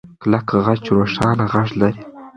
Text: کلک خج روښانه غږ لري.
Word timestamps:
کلک 0.21 0.47
خج 0.65 0.81
روښانه 0.95 1.45
غږ 1.53 1.69
لري. 1.79 2.01